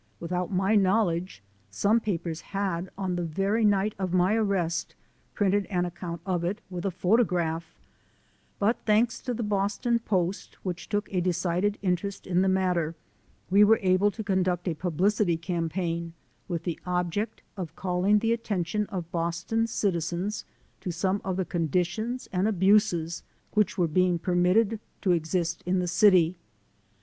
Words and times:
Without 0.19 0.51
my 0.51 0.73
knowledge, 0.75 1.43
some 1.69 1.99
papers 1.99 2.41
had, 2.41 2.89
on 2.97 3.15
the 3.15 3.21
very 3.23 3.63
night 3.63 3.93
of 3.99 4.15
my 4.15 4.33
arrest, 4.33 4.95
printed 5.35 5.67
an 5.67 5.85
account 5.85 6.21
of 6.25 6.43
it 6.43 6.59
with 6.71 6.85
a 6.85 6.89
photo 6.89 7.23
graph, 7.23 7.77
but 8.57 8.77
thanks 8.87 9.21
to 9.21 9.31
the 9.31 9.43
Boston 9.43 9.99
Post, 9.99 10.55
which 10.63 10.89
took 10.89 11.07
a 11.13 11.21
decided 11.21 11.77
interest 11.83 12.25
in 12.25 12.41
the 12.41 12.47
matter, 12.49 12.95
we 13.51 13.63
were 13.63 13.77
able 13.83 14.09
to 14.09 14.23
conduct 14.23 14.67
a 14.67 14.73
publicity 14.73 15.37
campaign 15.37 16.13
with 16.47 16.63
the 16.63 16.79
object 16.87 17.43
of 17.55 17.75
calling 17.75 18.17
the 18.17 18.33
attention 18.33 18.87
of 18.87 19.11
Boston's 19.11 19.69
citizens 19.69 20.45
to 20.79 20.89
some 20.89 21.21
of 21.23 21.37
the 21.37 21.45
conditions 21.45 22.27
and 22.33 22.47
abuses 22.47 23.21
which 23.53 23.77
were 23.77 23.87
being 23.87 24.17
per 24.17 24.33
mitted 24.33 24.79
to 25.01 25.11
exist 25.11 25.61
in 25.67 25.77
the 25.77 25.87
city. 25.87 26.37